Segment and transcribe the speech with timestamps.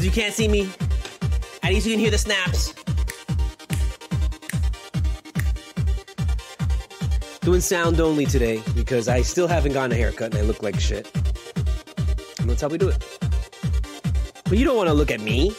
[0.00, 0.66] Since you can't see me,
[1.62, 2.72] at least you can hear the snaps.
[7.40, 10.80] Doing sound only today because I still haven't gotten a haircut and I look like
[10.80, 11.14] shit.
[12.38, 13.18] And that's how we do it.
[14.44, 15.54] But you don't want to look at me.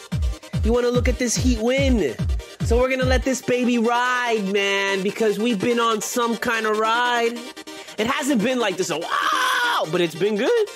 [0.64, 2.16] You want to look at this heat win.
[2.62, 6.78] So we're gonna let this baby ride, man, because we've been on some kind of
[6.78, 7.38] ride.
[7.96, 10.68] It hasn't been like this a while, but it's been good.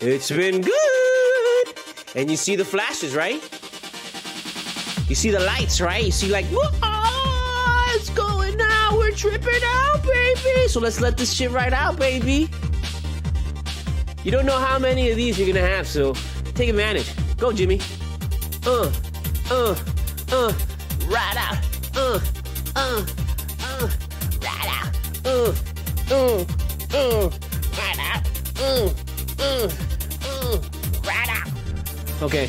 [0.00, 0.91] It's been good.
[2.14, 3.40] And you see the flashes, right?
[5.08, 6.04] You see the lights, right?
[6.04, 6.68] You see like, "Whoa,
[7.94, 8.98] it's going out.
[8.98, 10.68] We're tripping out, baby.
[10.68, 12.48] So let's let this shit right out, baby.
[14.24, 16.14] You don't know how many of these you're gonna have, so
[16.54, 17.10] take advantage.
[17.38, 17.80] Go, Jimmy.
[18.64, 18.90] Uh,
[19.50, 19.74] uh,
[20.30, 20.52] uh,
[21.08, 21.58] right out.
[21.96, 22.20] Uh,
[22.76, 23.04] uh,
[23.64, 23.88] uh,
[24.40, 24.90] right out.
[25.26, 25.52] Uh,
[26.10, 26.44] uh,
[26.94, 27.30] uh,
[32.22, 32.48] Okay.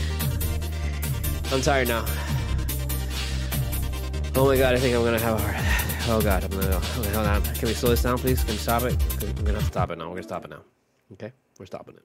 [1.51, 2.05] I'm tired now.
[4.35, 6.07] Oh my god, I think I'm gonna have a heart attack.
[6.09, 6.77] Oh god, I'm gonna go.
[6.99, 7.41] Okay, hold on.
[7.41, 8.43] Can we slow this down, please?
[8.43, 8.93] Can we stop it?
[9.23, 10.05] I'm gonna have to stop it now.
[10.09, 10.61] We're gonna stop it now.
[11.13, 11.31] Okay?
[11.57, 12.03] We're stopping it.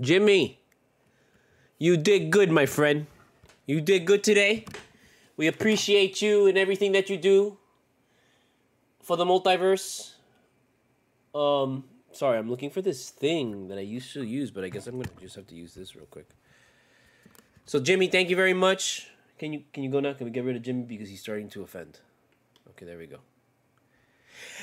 [0.00, 0.62] Jimmy,
[1.78, 3.06] you did good, my friend.
[3.66, 4.64] You did good today.
[5.36, 7.58] We appreciate you and everything that you do
[9.02, 10.12] for the multiverse.
[11.34, 14.86] Um, sorry, I'm looking for this thing that I used to use, but I guess
[14.86, 16.28] I'm gonna just have to use this real quick.
[17.68, 19.08] So, Jimmy, thank you very much.
[19.38, 20.14] Can you can you go now?
[20.14, 22.00] Can we get rid of Jimmy because he's starting to offend?
[22.70, 23.18] Okay, there we go.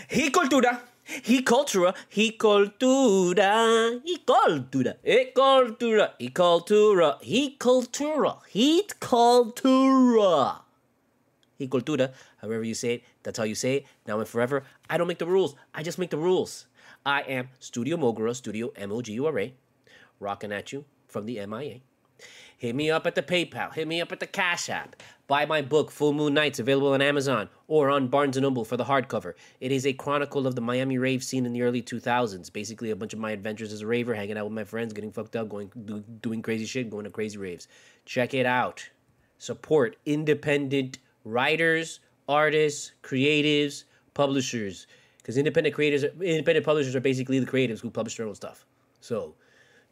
[0.09, 8.83] He cultura, he cultura, he cultura, he cultura, he cultura, he cultura, he cultura, he
[8.99, 10.61] cultura.
[11.59, 13.85] He cultura, however you say it, that's how you say it.
[14.07, 14.63] Now and forever.
[14.89, 15.55] I don't make the rules.
[15.75, 16.65] I just make the rules.
[17.05, 19.53] I am Studio Mogura, Studio M O G U R A,
[20.19, 21.81] rocking at you from the MIA.
[22.57, 23.73] Hit me up at the PayPal.
[23.73, 24.95] Hit me up at the Cash App.
[25.27, 28.77] Buy my book, Full Moon Nights, available on Amazon or on Barnes & Noble for
[28.77, 29.33] the hardcover.
[29.59, 32.53] It is a chronicle of the Miami rave scene in the early 2000s.
[32.53, 35.11] Basically, a bunch of my adventures as a raver, hanging out with my friends, getting
[35.11, 37.67] fucked up, going do, doing crazy shit, going to crazy raves.
[38.05, 38.87] Check it out.
[39.39, 44.85] Support independent writers, artists, creatives, publishers.
[45.17, 48.65] Because independent creators, independent publishers are basically the creatives who publish their own stuff.
[49.01, 49.33] So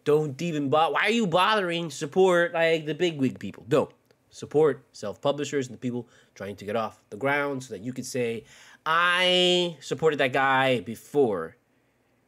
[0.03, 0.93] don't even bother.
[0.93, 3.65] Why are you bothering support like the big wig people?
[3.67, 3.91] Don't
[4.29, 8.05] support self-publishers and the people trying to get off the ground so that you could
[8.05, 8.43] say,
[8.86, 11.55] I supported that guy before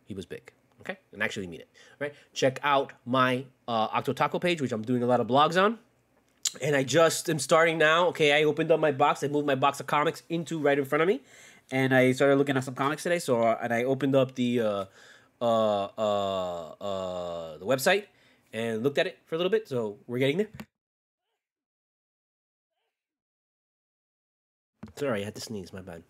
[0.06, 0.52] he was big.
[0.82, 1.70] Okay, and actually mean it.
[2.00, 2.14] Right?
[2.34, 5.80] Check out my uh, Octotaku page, which I'm doing a lot of blogs on.
[6.62, 8.08] And I just am starting now.
[8.10, 9.24] Okay, I opened up my box.
[9.24, 11.22] I moved my box of comics into right in front of me,
[11.72, 13.20] and I started looking at some comics today.
[13.20, 14.86] So, uh, and I opened up the uh,
[15.42, 18.06] uh, uh, uh, the website
[18.54, 19.68] and looked at it for a little bit.
[19.68, 20.50] So we're getting there.
[24.96, 25.74] Sorry, I had to sneeze.
[25.74, 26.04] My bad.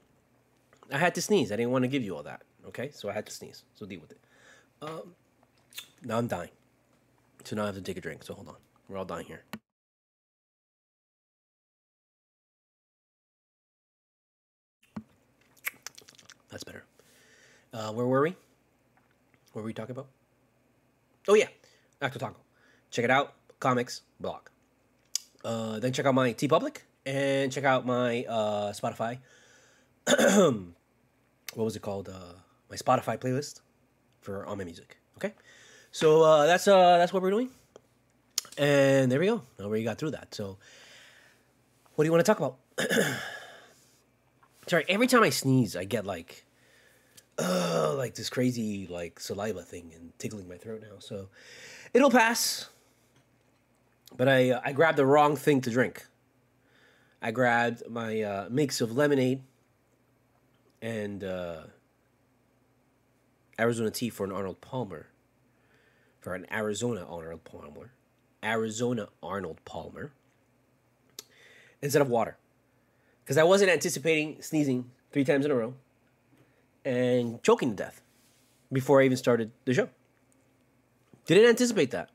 [0.91, 1.51] I had to sneeze.
[1.51, 2.43] I didn't want to give you all that.
[2.67, 3.63] Okay, so I had to sneeze.
[3.73, 4.19] So deal with it.
[4.81, 5.15] Um,
[6.03, 6.51] now I'm dying.
[7.43, 8.23] So now I have to take a drink.
[8.23, 8.55] So hold on.
[8.87, 9.43] We're all dying here.
[16.49, 16.83] That's better.
[17.73, 18.35] Uh, where were we?
[19.55, 20.07] What were we talking about?
[21.29, 21.47] Oh yeah,
[22.01, 22.35] Octotaku.
[22.91, 23.35] Check it out.
[23.61, 24.49] Comics blog.
[25.45, 29.19] Uh, then check out my TeePublic and check out my uh, Spotify.
[31.53, 32.09] what was it called?
[32.09, 32.33] Uh,
[32.69, 33.61] my Spotify playlist
[34.19, 34.97] for all my music.
[35.19, 35.31] Okay,
[35.89, 37.49] so uh, that's uh, that's what we're doing,
[38.57, 39.41] and there we go.
[39.61, 40.35] Already got through that.
[40.35, 40.57] So,
[41.93, 42.57] what do you want to talk about?
[44.67, 46.44] Sorry, every time I sneeze, I get like,
[47.39, 50.99] uh, like this crazy like saliva thing and tickling my throat now.
[50.99, 51.29] So,
[51.93, 52.69] it'll pass.
[54.15, 56.05] But I uh, I grabbed the wrong thing to drink.
[57.21, 59.41] I grabbed my uh, mix of lemonade
[60.81, 61.63] and uh,
[63.59, 65.07] Arizona tea for an Arnold Palmer.
[66.19, 67.91] For an Arizona Arnold Palmer.
[68.43, 70.11] Arizona Arnold Palmer.
[71.81, 72.37] Instead of water.
[73.23, 75.73] Because I wasn't anticipating sneezing three times in a row
[76.85, 78.01] and choking to death
[78.71, 79.89] before I even started the show.
[81.25, 82.11] Didn't anticipate that.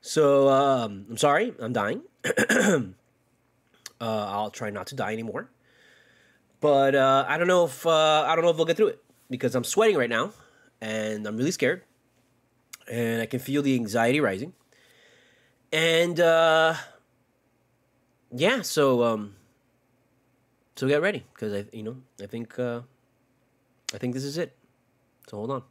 [0.00, 2.02] So um, I'm sorry, I'm dying.
[2.24, 2.82] uh,
[4.00, 5.50] I'll try not to die anymore.
[6.60, 9.02] But uh, I don't know if uh, I don't know if we'll get through it
[9.28, 10.32] because I'm sweating right now
[10.80, 11.82] and I'm really scared,
[12.90, 14.54] and I can feel the anxiety rising.
[15.72, 16.74] And uh,
[18.32, 19.36] yeah, so um,
[20.76, 22.80] so get ready because I you know I think uh,
[23.94, 24.56] I think this is it.
[25.28, 25.62] So hold on.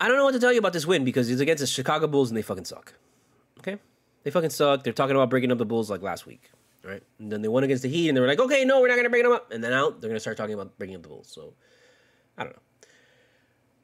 [0.00, 2.06] I don't know what to tell you about this win because it's against the Chicago
[2.06, 2.94] Bulls and they fucking suck.
[3.58, 3.78] Okay?
[4.22, 4.82] They fucking suck.
[4.82, 6.50] They're talking about breaking up the Bulls like last week.
[6.82, 7.02] Right?
[7.18, 8.94] And then they won against the Heat and they were like, okay, no, we're not
[8.94, 9.52] going to break them up.
[9.52, 11.28] And then out, they're going to start talking about breaking up the Bulls.
[11.28, 11.52] So,
[12.38, 12.62] I don't know.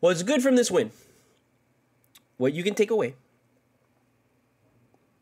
[0.00, 0.90] What's good from this win,
[2.38, 3.14] what you can take away,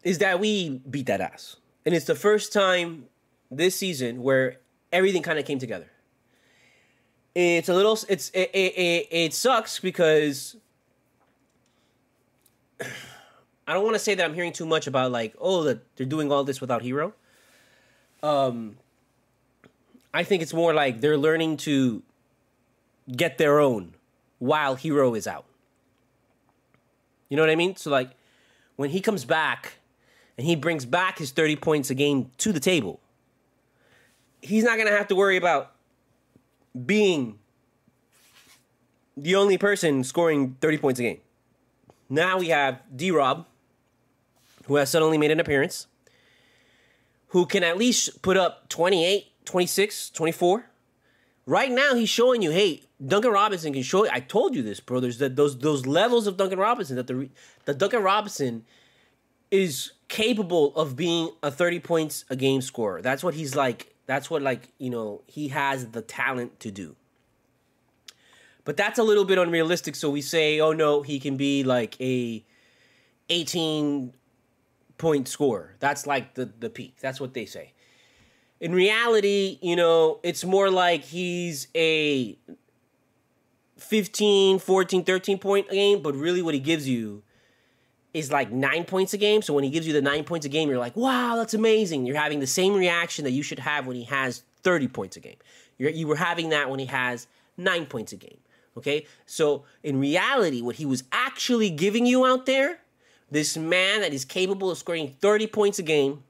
[0.04, 1.56] is that we beat that ass.
[1.84, 3.06] And it's the first time
[3.50, 4.60] this season where
[4.92, 5.90] everything kind of came together.
[7.34, 10.56] It's a little, it's, it, it, it, it sucks because
[13.66, 16.06] I don't want to say that I'm hearing too much about like, oh, that they're
[16.06, 17.12] doing all this without Herro.
[18.22, 18.76] Um,
[20.12, 22.02] I think it's more like they're learning to
[23.10, 23.94] get their own
[24.38, 25.44] while Herro is out.
[27.28, 27.76] You know what I mean?
[27.76, 28.10] So like,
[28.76, 29.74] when he comes back
[30.38, 33.00] and he brings back his 30 points a game to the table,
[34.40, 35.73] he's not gonna have to worry about
[36.74, 37.38] being
[39.16, 41.20] the only person scoring 30 points a game.
[42.08, 43.46] Now we have D Rob,
[44.66, 45.86] who has suddenly made an appearance,
[47.28, 50.66] who can at least put up 28, 26, 24.
[51.46, 54.08] Right now, he's showing you, hey, Duncan Robinson can show.
[54.10, 55.00] I told you this, bro.
[55.00, 57.28] There's the, those those levels of Duncan Robinson that the
[57.66, 58.64] the Duncan Robinson
[59.50, 63.02] is capable of being a 30 points a game scorer.
[63.02, 63.93] That's what he's like.
[64.06, 66.96] That's what like you know he has the talent to do.
[68.64, 69.94] But that's a little bit unrealistic.
[69.94, 72.44] So we say, oh no, he can be like a
[73.28, 74.14] 18
[74.96, 75.76] point scorer.
[75.80, 76.96] That's like the, the peak.
[77.00, 77.72] That's what they say.
[78.60, 82.38] In reality, you know, it's more like he's a
[83.76, 87.22] 15, 14, 13 point game, but really what he gives you
[88.14, 89.42] is like nine points a game.
[89.42, 92.06] So when he gives you the nine points a game, you're like, wow, that's amazing.
[92.06, 95.20] You're having the same reaction that you should have when he has 30 points a
[95.20, 95.36] game.
[95.76, 98.38] You're, you were having that when he has nine points a game.
[98.76, 99.06] Okay?
[99.26, 102.78] So in reality, what he was actually giving you out there,
[103.30, 106.22] this man that is capable of scoring 30 points a game,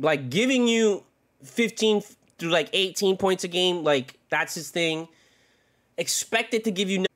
[0.00, 1.04] like giving you
[1.44, 2.02] 15
[2.38, 5.08] to like 18 points a game, like that's his thing.
[5.96, 7.06] Expected to give you.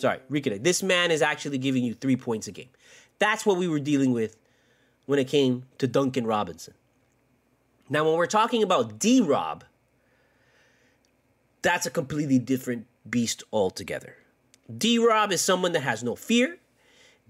[0.00, 0.64] Sorry, reconnect.
[0.64, 2.70] This man is actually giving you three points a game.
[3.18, 4.36] That's what we were dealing with
[5.04, 6.72] when it came to Duncan Robinson.
[7.90, 9.64] Now, when we're talking about D Rob,
[11.60, 14.16] that's a completely different beast altogether.
[14.74, 16.58] D Rob is someone that has no fear.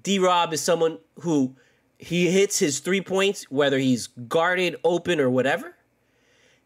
[0.03, 1.57] D Rob is someone who
[1.99, 5.75] he hits his three points, whether he's guarded, open, or whatever.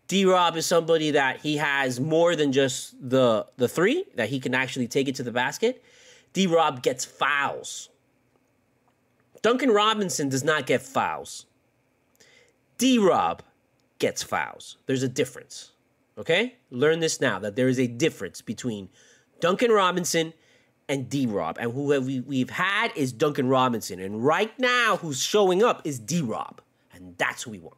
[0.06, 4.38] D Rob is somebody that he has more than just the the three, that he
[4.38, 5.82] can actually take it to the basket.
[6.34, 7.88] D Rob gets fouls.
[9.40, 11.46] Duncan Robinson does not get fouls.
[12.76, 13.42] D Rob
[13.98, 14.76] gets fouls.
[14.86, 15.72] There's a difference.
[16.18, 16.56] Okay?
[16.70, 18.88] Learn this now that there is a difference between
[19.40, 20.32] Duncan Robinson
[20.88, 21.56] and D Rob.
[21.60, 24.00] And who we, we've had is Duncan Robinson.
[24.00, 26.60] And right now, who's showing up is D Rob.
[26.92, 27.76] And that's who we want.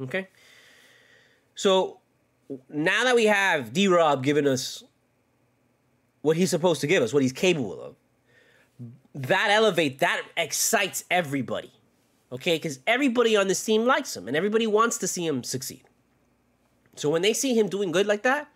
[0.00, 0.28] Okay?
[1.54, 2.00] So
[2.68, 4.84] now that we have D Rob giving us
[6.22, 7.96] what he's supposed to give us, what he's capable of,
[9.14, 11.72] that elevate, that excites everybody.
[12.32, 12.56] Okay?
[12.56, 15.82] Because everybody on this team likes him and everybody wants to see him succeed.
[16.96, 18.48] So when they see him doing good like that,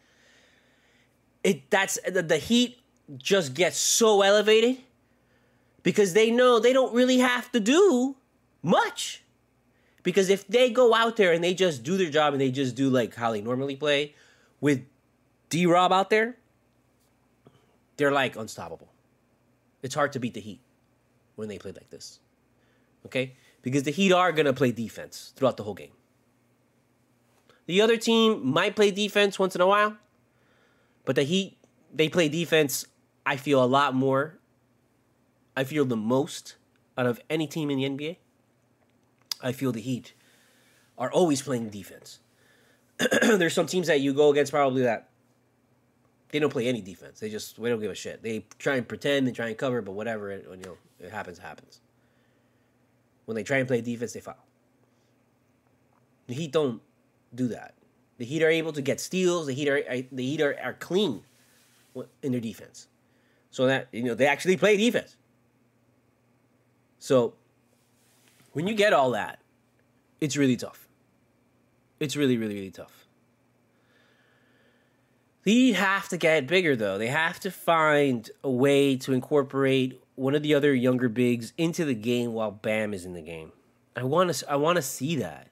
[1.42, 2.78] it that's the, the heat
[3.18, 4.78] just gets so elevated
[5.82, 8.16] because they know they don't really have to do
[8.62, 9.22] much.
[10.02, 12.74] Because if they go out there and they just do their job and they just
[12.74, 14.14] do like how they normally play
[14.60, 14.84] with
[15.48, 16.36] D Rob out there,
[17.96, 18.92] they're like unstoppable.
[19.82, 20.60] It's hard to beat the Heat
[21.36, 22.20] when they play like this.
[23.06, 23.34] Okay?
[23.62, 25.92] Because the Heat are going to play defense throughout the whole game.
[27.66, 29.96] The other team might play defense once in a while,
[31.04, 31.56] but the Heat,
[31.92, 32.86] they play defense,
[33.24, 34.38] I feel, a lot more.
[35.56, 36.56] I feel the most
[36.98, 38.16] out of any team in the NBA.
[39.42, 40.14] I feel the Heat
[40.98, 42.20] are always playing defense.
[43.22, 45.08] There's some teams that you go against probably that
[46.34, 47.20] they don't play any defense.
[47.20, 48.20] They just we don't give a shit.
[48.20, 51.38] They try and pretend, they try and cover, but whatever it, you know, it happens,
[51.38, 51.78] happens.
[53.26, 54.44] When they try and play defense, they foul.
[56.26, 56.82] The Heat don't
[57.32, 57.74] do that.
[58.18, 59.46] The Heat are able to get steals.
[59.46, 61.22] The Heat are the Heat are, are clean
[62.20, 62.88] in their defense,
[63.52, 65.14] so that you know they actually play defense.
[66.98, 67.34] So
[68.54, 69.38] when you get all that,
[70.20, 70.88] it's really tough.
[72.00, 73.03] It's really, really, really tough.
[75.44, 76.98] They have to get bigger though.
[76.98, 81.84] They have to find a way to incorporate one of the other younger bigs into
[81.84, 83.52] the game while Bam is in the game.
[83.96, 85.48] I want to I want to see that.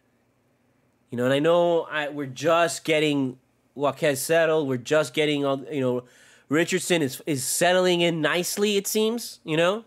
[1.11, 3.39] You know, and I know I, we're just getting
[3.77, 4.67] Jaquez settled.
[4.67, 6.05] We're just getting all you know.
[6.49, 8.77] Richardson is is settling in nicely.
[8.77, 9.85] It seems you know.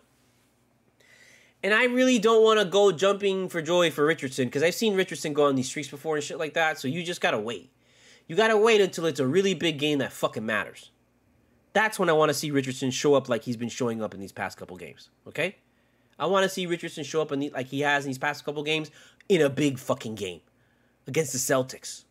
[1.63, 4.95] And I really don't want to go jumping for joy for Richardson because I've seen
[4.95, 6.77] Richardson go on these streaks before and shit like that.
[6.77, 7.71] So you just gotta wait.
[8.27, 10.91] You gotta wait until it's a really big game that fucking matters.
[11.73, 14.19] That's when I want to see Richardson show up like he's been showing up in
[14.19, 15.09] these past couple games.
[15.27, 15.57] Okay,
[16.17, 18.45] I want to see Richardson show up in the, like he has in these past
[18.45, 18.89] couple games
[19.29, 20.41] in a big fucking game
[21.05, 22.05] against the Celtics,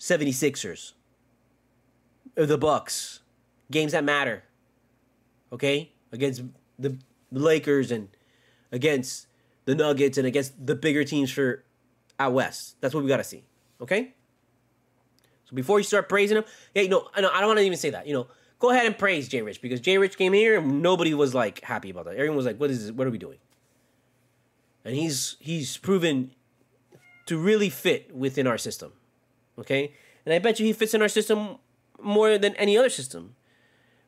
[0.00, 0.92] 76ers,
[2.34, 3.20] the Bucks,
[3.70, 4.44] games that matter.
[5.52, 6.42] Okay, against
[6.78, 6.98] the
[7.30, 8.08] Lakers and
[8.72, 9.26] against
[9.64, 11.64] the Nuggets and against the bigger teams for
[12.18, 12.76] out west.
[12.80, 13.44] That's what we got to see.
[13.80, 14.14] Okay.
[15.48, 17.90] So before you start praising him, yeah, you know, I don't want to even say
[17.90, 18.06] that.
[18.06, 18.26] You know,
[18.58, 21.62] go ahead and praise Jay Rich because Jay Rich came here and nobody was like
[21.62, 22.14] happy about that.
[22.14, 22.92] Everyone was like, "What is this?
[22.92, 23.38] What are we doing?"
[24.84, 26.32] And he's he's proven
[27.26, 28.92] to really fit within our system.
[29.58, 29.92] Okay,
[30.26, 31.56] and I bet you he fits in our system
[32.00, 33.34] more than any other system.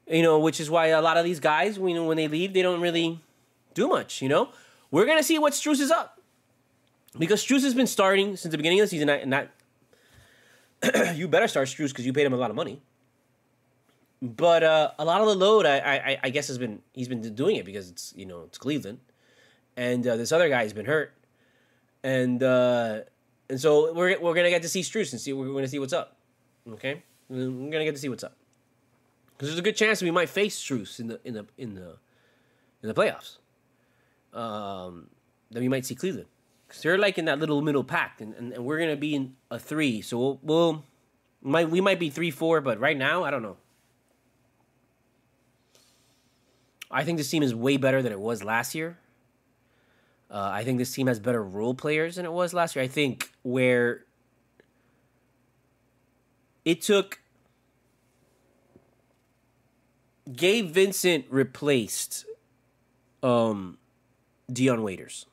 [0.07, 2.53] You know, which is why a lot of these guys, you know, when they leave,
[2.53, 3.21] they don't really
[3.75, 4.21] do much.
[4.21, 4.51] You know,
[4.91, 6.21] we're gonna see what Strus is up
[7.19, 9.53] because Strus has been starting since the beginning of the season, and that
[11.15, 12.81] you better start Strus because you paid him a lot of money.
[14.23, 17.23] But uh, a lot of the load, I, I, I guess, has been he's been
[17.35, 18.99] doing it because it's you know it's Cleveland,
[19.77, 21.15] and uh, this other guy has been hurt,
[22.03, 23.01] and uh,
[23.49, 25.95] and so we're we're gonna get to see Strus and see we're gonna see what's
[25.95, 26.17] up.
[26.71, 28.37] Okay, we're gonna get to see what's up
[29.33, 31.97] because there's a good chance we might face Strus in the in the in the
[32.83, 33.39] in the playoffs.
[34.39, 35.09] Um,
[35.51, 36.29] then we might see Cleveland
[36.71, 39.35] because they're like in that little middle pack, and, and, and we're gonna be in
[39.51, 40.01] a three.
[40.01, 40.85] So we'll, we'll
[41.43, 43.57] might we might be three four, but right now I don't know.
[46.89, 48.99] I think this team is way better than it was last year.
[50.31, 52.85] Uh, I think this team has better role players than it was last year.
[52.85, 54.05] I think where
[56.65, 57.21] it took
[60.33, 62.27] Gabe Vincent replaced
[63.25, 63.79] um,
[64.53, 65.27] Dion Waiters.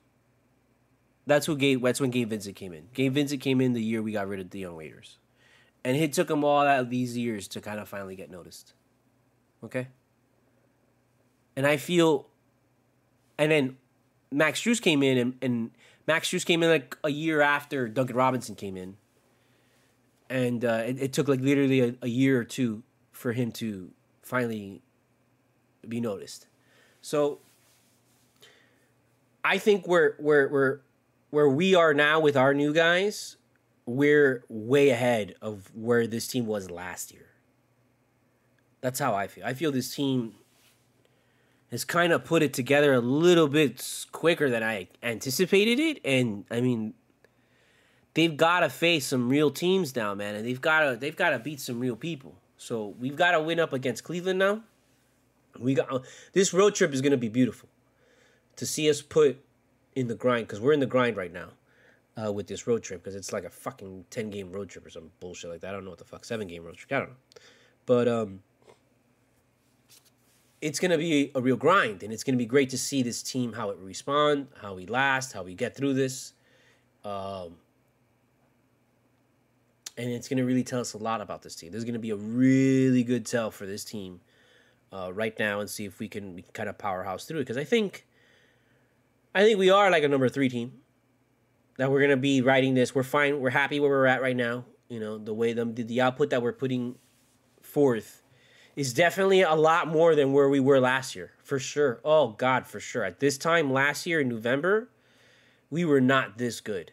[1.27, 1.83] That's who Gabe.
[1.83, 2.87] That's when Gabe Vincent came in.
[2.93, 5.17] Gabe Vincent came in the year we got rid of the young Waiters,
[5.83, 8.73] and it took him all these years to kind of finally get noticed.
[9.63, 9.89] Okay.
[11.57, 12.27] And I feel,
[13.37, 13.77] and then
[14.31, 15.71] Max Strus came in, and, and
[16.07, 18.95] Max Strus came in like a year after Duncan Robinson came in,
[20.29, 23.91] and uh, it, it, took like literally a, a year or two for him to
[24.21, 24.81] finally
[25.87, 26.47] be noticed.
[27.01, 27.39] So
[29.43, 30.79] I think we're we're we're
[31.29, 33.37] where we are now with our new guys,
[33.85, 37.29] we're way ahead of where this team was last year.
[38.81, 39.45] That's how I feel.
[39.45, 40.35] I feel this team
[41.71, 46.45] has kind of put it together a little bit quicker than I anticipated it, and
[46.49, 46.93] I mean,
[48.13, 51.31] they've got to face some real teams now, man, and they've got to they've got
[51.31, 52.35] to beat some real people.
[52.57, 54.63] So we've got to win up against Cleveland now.
[55.59, 55.99] We got uh,
[56.33, 57.69] this road trip is going to be beautiful
[58.55, 59.43] to see us put
[59.97, 61.49] in the grind because we're in the grind right now
[62.23, 64.91] uh, with this road trip because it's like a fucking 10 game road trip or
[64.91, 65.69] some bullshit like that.
[65.69, 66.91] I don't know what the fuck, seven game road trip.
[66.91, 67.15] I don't know.
[67.87, 68.41] But um,
[70.61, 73.01] it's going to be a real grind and it's going to be great to see
[73.01, 76.33] this team, how it respond, how we last, how we get through this.
[77.03, 77.55] Um,
[79.97, 81.71] and it's going to really tell us a lot about this team.
[81.71, 84.19] There's going to be a really good tell for this team
[84.93, 87.41] uh, right now and see if we can, we can kind of powerhouse through it
[87.41, 88.06] because I think
[89.37, 90.73] I think we are like a number three team.
[91.77, 92.95] That we're gonna be writing this.
[92.95, 93.39] We're fine.
[93.39, 94.65] We're happy where we're at right now.
[94.89, 96.95] You know the way them the, the output that we're putting
[97.61, 98.23] forth
[98.75, 102.01] is definitely a lot more than where we were last year, for sure.
[102.03, 103.03] Oh God, for sure.
[103.03, 104.89] At this time last year in November,
[105.69, 106.91] we were not this good.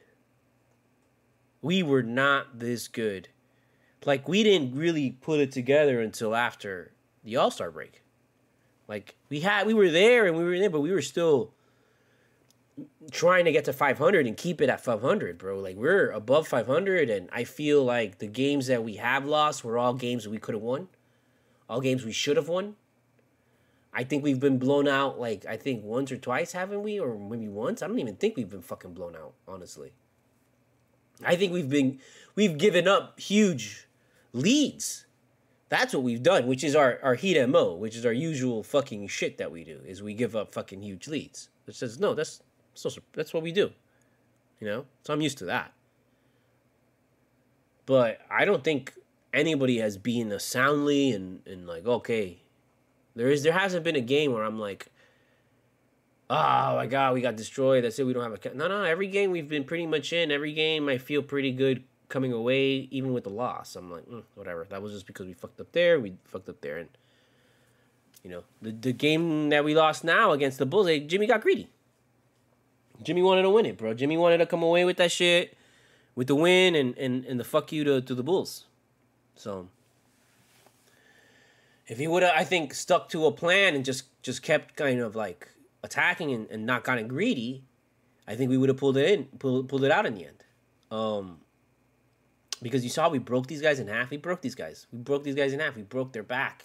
[1.63, 3.29] We were not this good.
[4.05, 6.93] Like we didn't really put it together until after
[7.25, 8.03] the All Star break.
[8.87, 11.55] Like we had, we were there and we were there, but we were still
[13.11, 15.59] trying to get to 500 and keep it at 500, bro.
[15.59, 19.79] Like we're above 500, and I feel like the games that we have lost were
[19.79, 20.89] all games we could have won,
[21.69, 22.77] all games we should have won.
[23.93, 26.99] I think we've been blown out like I think once or twice, haven't we?
[26.99, 27.81] Or maybe once.
[27.81, 29.93] I don't even think we've been fucking blown out, honestly.
[31.25, 32.01] I think we've been
[32.35, 33.87] we've given up huge
[34.33, 35.07] leads.
[35.69, 39.07] That's what we've done, which is our our heat mo, which is our usual fucking
[39.07, 39.81] shit that we do.
[39.87, 41.51] Is we give up fucking huge leads.
[41.69, 42.43] It says no, that's
[42.75, 43.71] so that's what we do.
[44.61, 45.73] You know, so I'm used to that.
[47.87, 48.95] But I don't think
[49.33, 52.39] anybody has been a soundly and and like okay,
[53.15, 54.87] there is there hasn't been a game where I'm like,
[56.31, 57.85] oh my god, we got destroyed.
[57.85, 58.05] That's it.
[58.05, 58.83] We don't have a no no.
[58.83, 60.31] Every game we've been pretty much in.
[60.31, 63.77] Every game I feel pretty good coming away, even with the loss.
[63.77, 64.67] I'm like, mm, whatever.
[64.69, 66.01] That was just because we fucked up there.
[66.01, 66.89] We fucked up there, and
[68.23, 71.69] you know the the game that we lost now against the Bulls, Jimmy got greedy.
[73.03, 73.95] Jimmy wanted to win it, bro.
[73.95, 75.57] Jimmy wanted to come away with that shit,
[76.15, 78.67] with the win, and and and the fuck you to to the Bulls.
[79.37, 79.69] So
[81.87, 85.01] if he would have, I think, stuck to a plan and just just kept kind
[85.01, 85.51] of like
[85.83, 87.65] attacking and, and not gotten greedy,
[88.27, 90.45] I think we would have pulled it in, pulled pulled it out in the end.
[90.91, 91.41] Um,
[92.63, 94.11] because you saw we broke these guys in half.
[94.11, 94.87] We broke these guys.
[94.93, 95.77] We broke these guys in half.
[95.77, 96.65] We broke their back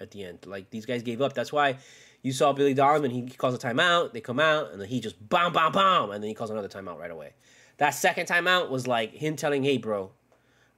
[0.00, 0.46] at the end.
[0.46, 1.34] Like these guys gave up.
[1.34, 1.78] That's why
[2.22, 3.10] you saw Billy Donovan.
[3.10, 4.12] He calls a timeout.
[4.12, 6.68] They come out and then he just bam, bam, bam, and then he calls another
[6.68, 7.34] timeout right away.
[7.78, 10.12] That second timeout was like him telling, "Hey, bro,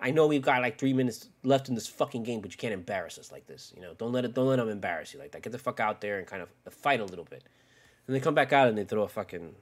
[0.03, 2.75] I know we've got like three minutes left in this fucking game, but you can't
[2.75, 3.73] embarrass us like this.
[3.77, 5.43] You know, don't let it, don't let them embarrass you like that.
[5.43, 7.45] Get the fuck out there and kind of fight a little bit.
[8.07, 9.55] And they come back out and they throw a fucking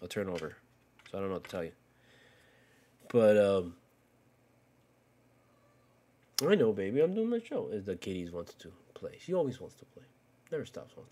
[0.00, 0.56] a turnover.
[1.10, 1.72] So I don't know what to tell you.
[3.08, 3.74] But um,
[6.48, 7.00] I know, baby.
[7.00, 7.68] I'm doing my show.
[7.68, 9.18] The Katie's wants to play.
[9.20, 10.04] She always wants to play.
[10.54, 11.04] Never stops play.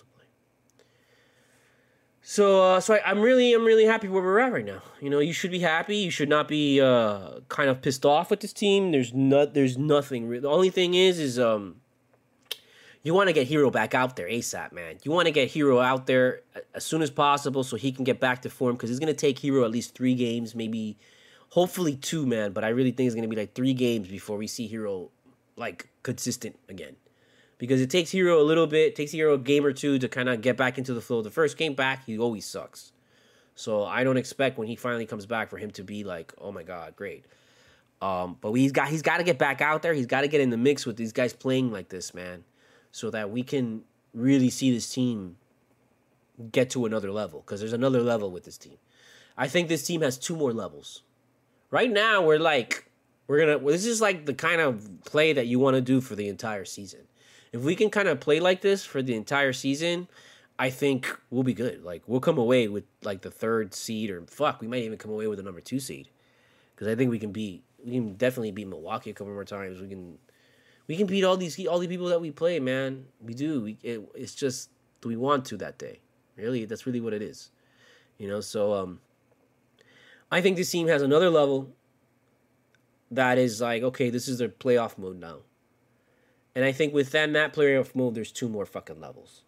[2.23, 4.83] So, uh, so I, am really, I'm really happy where we're at right now.
[5.01, 5.97] You know, you should be happy.
[5.97, 8.93] You should not be uh, kind of pissed off with this team.
[8.93, 10.29] There's not, there's nothing.
[10.29, 11.81] Re- the only thing is, is um,
[13.03, 14.99] you want to get Herro back out there ASAP, man.
[15.03, 18.21] You want to get Herro out there as soon as possible so he can get
[18.21, 20.97] back to form because it's gonna take Herro at least three games, maybe,
[21.49, 22.53] hopefully two, man.
[22.53, 25.09] But I really think it's gonna be like three games before we see Herro
[25.57, 26.95] like consistent again
[27.63, 30.29] because it takes Herro a little bit, takes Herro a game or two to kind
[30.29, 31.23] of get back into the flow.
[31.23, 32.91] The first game back, he always sucks.
[33.55, 36.51] So I don't expect when he finally comes back for him to be like, oh
[36.51, 37.25] my god, great.
[38.01, 39.95] Um, but he's got he's got to get back out there.
[39.95, 42.43] He's got to get in the mix with these guys playing like this, man,
[42.91, 45.37] so that we can really see this team
[46.51, 47.45] get to another level.
[47.47, 48.79] Because there's another level with this team.
[49.39, 51.05] I think this team has two more levels.
[51.71, 52.91] Right now, we're like
[53.29, 53.65] we're gonna.
[53.71, 56.65] This is like the kind of play that you want to do for the entire
[56.65, 57.07] season
[57.53, 60.09] if we can kind of play like this for the entire season,
[60.59, 61.85] I think we'll be good.
[61.85, 65.11] Like we'll come away with like the third seed, or fuck, we might even come
[65.11, 66.09] away with the number two seed,
[66.75, 67.63] because I think we can beat.
[67.85, 69.81] We can definitely beat Milwaukee a couple more times.
[69.81, 70.17] We can,
[70.87, 73.07] we can beat all these all the people that we play, man.
[73.21, 73.63] We do.
[73.63, 76.01] We, it, it's just do we want to that day?
[76.37, 77.51] Really, that's really what it is.
[78.19, 79.01] You know, so um,
[80.31, 81.75] I think this team has another level
[83.11, 85.39] that is like, okay, this is their playoff mode now.
[86.55, 89.43] And I think within that playoff mode, there's two more fucking levels.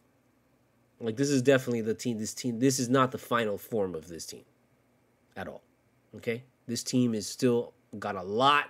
[1.01, 2.19] Like this is definitely the team.
[2.19, 2.61] This team.
[2.61, 4.45] This is not the final form of this team,
[5.37, 5.63] at all.
[6.17, 8.67] Okay, this team is still got a lot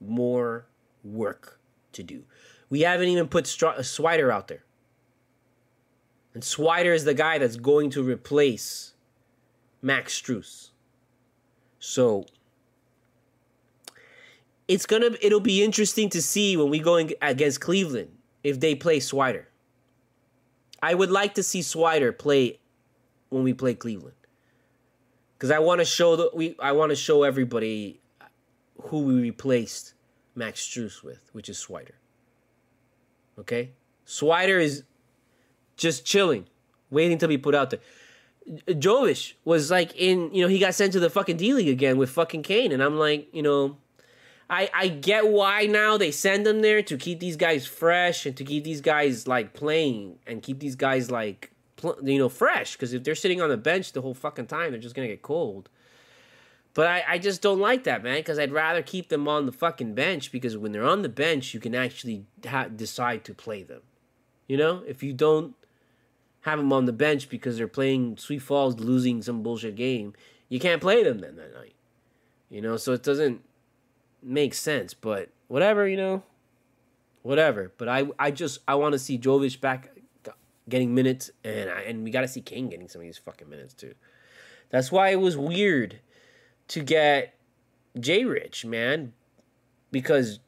[0.00, 0.66] more
[1.04, 1.60] work
[1.92, 2.24] to do.
[2.70, 4.64] We haven't even put Str- uh, Swider out there,
[6.32, 8.94] and Swider is the guy that's going to replace
[9.80, 10.70] Max Strus.
[11.78, 12.26] So
[14.68, 18.10] it's gonna it'll be interesting to see when we go in against Cleveland
[18.42, 19.44] if they play Swider.
[20.82, 22.60] I would like to see Swider play
[23.30, 24.16] when we play Cleveland
[25.36, 28.00] because I want to show the we I want to show everybody
[28.84, 29.94] who we replaced
[30.34, 31.96] Max Strus with, which is Swider.
[33.38, 33.72] Okay,
[34.06, 34.84] Swider is
[35.76, 36.46] just chilling,
[36.90, 37.80] waiting to be put out there.
[38.68, 41.96] Jovic was like in, you know, he got sent to the fucking D League again
[41.96, 43.78] with fucking Cain, and I'm like, you know,
[44.48, 48.36] I I get why now they send them there to keep these guys fresh and
[48.36, 52.74] to keep these guys like playing and keep these guys like pl- you know fresh
[52.74, 55.22] because if they're sitting on the bench the whole fucking time they're just gonna get
[55.22, 55.68] cold.
[56.74, 59.52] But I, I just don't like that, man, because I'd rather keep them on the
[59.52, 63.62] fucking bench because when they're on the bench, you can actually ha- decide to play
[63.62, 63.82] them.
[64.48, 65.54] You know, if you don't
[66.40, 70.14] have them on the bench because they're playing Sioux Falls, losing some bullshit game,
[70.48, 71.74] you can't play them then that night.
[72.50, 73.40] You know, so it doesn't
[74.24, 74.94] make sense.
[74.94, 76.22] But whatever, you know,
[77.22, 77.72] whatever.
[77.76, 79.90] But I, I just I want to see Jovic back
[80.68, 83.48] getting minutes, and I, and we got to see Cain getting some of these fucking
[83.48, 83.94] minutes too.
[84.70, 86.00] That's why it was weird
[86.68, 87.34] to get
[87.98, 89.12] J Rich, man,
[89.90, 90.40] because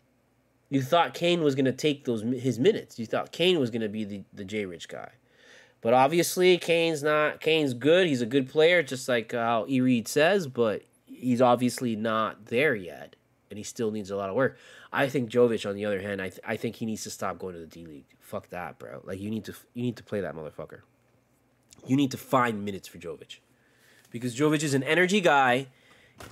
[0.68, 2.98] you thought Cain was gonna take those his minutes.
[2.98, 5.10] You thought Cain was gonna be the the J Rich guy,
[5.80, 7.40] but obviously Cain's not.
[7.40, 8.06] Cain's good.
[8.06, 12.74] He's a good player, just like how E Reed says, but he's obviously not there
[12.74, 13.15] yet,
[13.50, 14.56] and he still needs a lot of work.
[14.92, 17.38] I think Jovic, on the other hand, I th- I think he needs to stop
[17.38, 18.06] going to the D League.
[18.20, 19.02] Fuck that, bro.
[19.04, 20.80] Like you need to you need to play that motherfucker.
[21.86, 23.38] You need to find minutes for Jovic,
[24.10, 25.68] because Jovic is an energy guy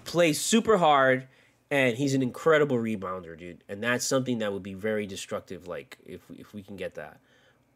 [0.05, 1.29] plays super hard
[1.70, 3.64] and he's an incredible rebounder, dude.
[3.68, 5.66] And that's something that would be very destructive.
[5.66, 7.18] Like if if we can get that.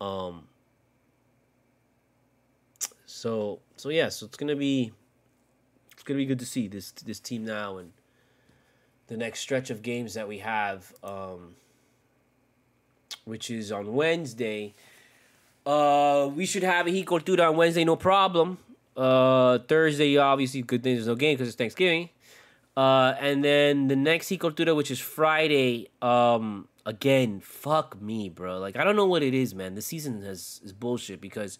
[0.01, 0.45] Um.
[3.07, 4.93] So so yeah, so it's gonna be
[5.93, 7.93] it's gonna be good to see this this team now and
[9.09, 11.55] the next stretch of games that we have, um,
[13.25, 14.75] which is on Wednesday.
[15.67, 17.09] Uh, we should have a Heat
[17.41, 18.59] on Wednesday, no problem.
[18.97, 22.11] Uh, Thursday, obviously, good thing there's no game because it's Thanksgiving.
[22.77, 25.89] Uh, and then the next Heat which is Friday.
[26.01, 28.59] Um, again, fuck me, bro.
[28.59, 29.75] Like I don't know what it is, man.
[29.75, 31.59] The season has is bullshit because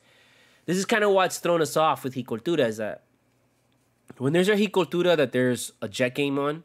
[0.67, 3.03] this is kind of what's thrown us off with Heat is that
[4.17, 6.65] when there's a Heat that there's a Jet game on,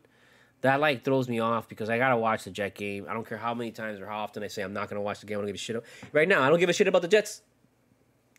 [0.63, 3.05] that like throws me off because I gotta watch the Jet game.
[3.09, 5.19] I don't care how many times or how often I say I'm not gonna watch
[5.19, 5.37] the game.
[5.37, 5.83] I don't give a shit.
[6.13, 7.41] Right now, I don't give a shit about the Jets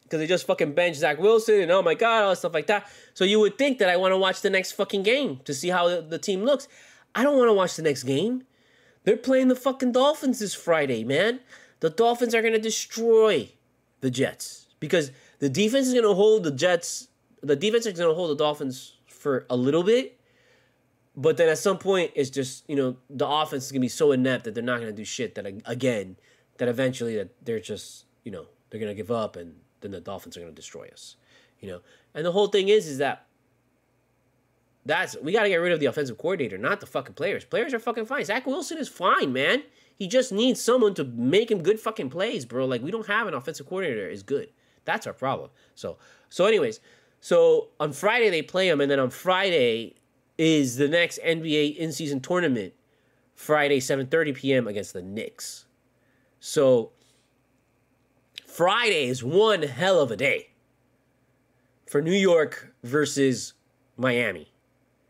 [0.05, 2.67] because they just fucking bench Zach Wilson and oh my god, all that stuff like
[2.69, 2.91] that.
[3.13, 5.69] So you would think that I want to watch the next fucking game to see
[5.69, 6.67] how the, team looks.
[7.15, 8.45] I don't want to watch the next game.
[9.05, 11.41] They're playing the fucking Dolphins this Friday, man.
[11.81, 13.51] The Dolphins are gonna destroy
[14.01, 15.11] the Jets because
[15.41, 17.09] the defense is gonna hold the Jets.
[17.43, 20.19] The defense is gonna hold the Dolphins for a little bit
[21.17, 24.13] but then at some point, it's just you know the offense is gonna be so
[24.13, 25.35] inept that they're not gonna do shit.
[25.35, 26.17] That again,
[26.59, 30.37] that eventually that they're just you know they're gonna give up, and then the Dolphins
[30.37, 31.17] are gonna destroy us.
[31.61, 31.81] You know,
[32.15, 33.27] and the whole thing is is that
[34.85, 37.45] that's we gotta get rid of the offensive coordinator, not the fucking players.
[37.45, 38.25] Players are fucking fine.
[38.25, 39.63] Zach Wilson is fine, man.
[39.97, 42.67] He just needs someone to make him good fucking plays, bro.
[42.67, 44.49] Like we don't have an offensive coordinator is good.
[44.85, 45.51] That's our problem.
[45.77, 45.97] So
[46.29, 46.81] so anyways,
[47.21, 49.95] so on Friday they play him, and then on Friday
[50.39, 52.75] is the next NBA in-season tournament
[53.35, 54.69] Friday 7:30 p.m.
[54.69, 55.67] against the Knicks.
[56.41, 56.93] So
[58.47, 60.51] Friday is one hell of a day
[61.87, 63.55] for New York versus
[63.97, 64.53] Miami.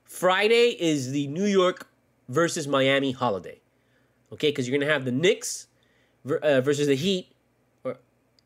[0.05, 1.89] Friday is the New York
[2.29, 3.61] versus Miami holiday.
[4.33, 5.67] Okay, because you're gonna have the Knicks
[6.43, 7.33] uh, versus the Heat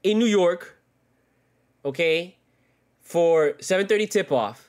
[0.03, 0.81] in New York.
[1.85, 2.37] Okay,
[3.01, 4.68] for 7:30 tip off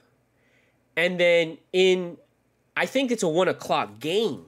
[1.00, 2.18] and then in,
[2.76, 4.46] I think it's a one o'clock game.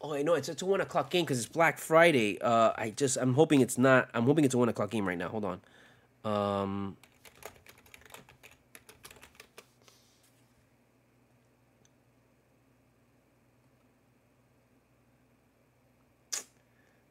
[0.00, 2.38] Oh, I know it's it's a one o'clock game because it's Black Friday.
[2.40, 4.08] Uh, I just I'm hoping it's not.
[4.14, 5.28] I'm hoping it's a one o'clock game right now.
[5.28, 5.60] Hold on.
[6.24, 6.96] Um.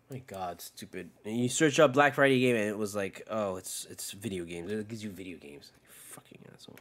[0.10, 1.12] My God, stupid!
[1.24, 4.44] And you search up Black Friday game and it was like, oh, it's it's video
[4.44, 4.72] games.
[4.72, 5.72] It gives you video games.
[5.88, 6.78] fucking asshole.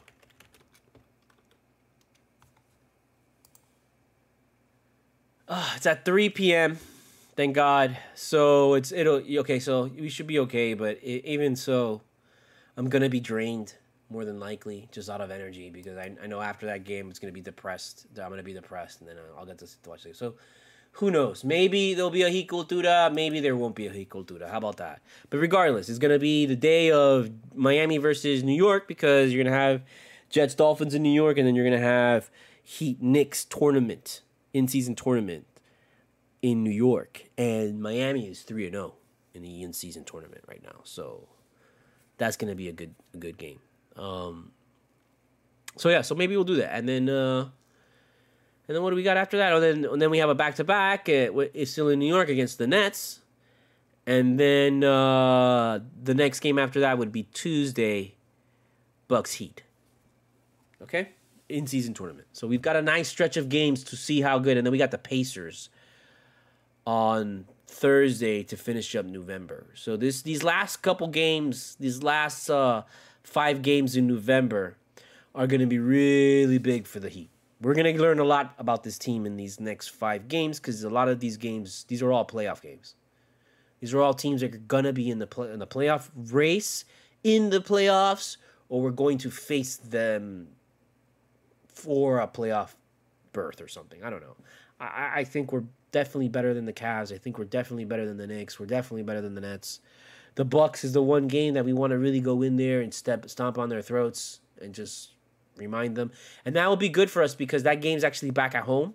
[5.55, 6.79] Uh, it's at 3 p.m.
[7.37, 7.99] Thank God.
[8.15, 9.59] So it's it'll okay.
[9.59, 10.73] So we should be okay.
[10.73, 12.01] But it, even so,
[12.79, 13.75] I'm gonna be drained
[14.09, 17.19] more than likely, just out of energy because I, I know after that game it's
[17.19, 18.07] gonna be depressed.
[18.17, 20.17] I'm gonna be depressed, and then I'll get to, to watch it.
[20.17, 20.37] So
[20.93, 21.45] who knows?
[21.45, 23.13] Maybe there'll be a Heat Cultura.
[23.13, 24.51] Maybe there won't be a Heat Cultura.
[24.51, 25.03] How about that?
[25.29, 29.55] But regardless, it's gonna be the day of Miami versus New York because you're gonna
[29.55, 29.83] have
[30.31, 32.31] Jets Dolphins in New York, and then you're gonna have
[32.65, 34.22] Heat Knicks tournament
[34.53, 35.47] in season tournament
[36.43, 38.95] in New York, and Miami is three and zero oh
[39.35, 40.81] in the in season tournament right now.
[40.85, 41.29] So
[42.19, 43.61] that's gonna be a good a good game.
[43.97, 44.53] Um,
[45.77, 47.49] so yeah, so maybe we'll do that, and then uh,
[48.69, 49.53] and then what do we got after that?
[49.53, 51.09] Oh, then and then we have a back to back.
[51.09, 53.21] It's still in New York against the Nets,
[54.07, 58.17] and then uh, the next game after that would be Tuesday,
[59.09, 59.63] Bucks Heat.
[60.83, 61.11] Okay
[61.53, 62.29] in season tournament.
[62.33, 64.79] So we've got a nice stretch of games to see how good, and then we
[64.79, 65.69] got the Pacers
[66.87, 69.67] on Thursday to finish up November.
[69.75, 72.83] So this these last couple games, these last uh,
[73.23, 74.77] five games in November,
[75.35, 77.31] are going to be really big for the Heat.
[77.61, 80.83] We're going to learn a lot about this team in these next five games because
[80.83, 82.97] a lot of these games, these are all playoff games.
[83.79, 86.11] These are all teams that are going to be in the play, in the playoff
[86.15, 86.85] race
[87.25, 88.37] in the playoffs,
[88.69, 90.49] or we're going to face them
[91.75, 92.75] for a playoff
[93.33, 94.03] berth or something.
[94.03, 94.37] I don't know.
[94.81, 97.13] I, I think we're definitely better than the Cavs.
[97.13, 98.59] I think we're definitely better than the Knicks.
[98.59, 99.81] We're definitely better than the Nets.
[100.35, 102.93] The Bucks is the one game that we want to really go in there and
[102.93, 105.11] step stomp on their throats and just
[105.57, 106.11] remind them.
[106.45, 108.95] And that will be good for us because that game's actually back at home.